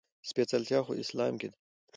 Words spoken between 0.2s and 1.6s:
سپېڅلتيا خو اسلام کې ده.